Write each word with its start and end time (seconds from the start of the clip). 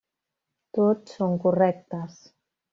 Tots 0.77 1.15
són 1.19 1.37
correctes. 1.45 2.21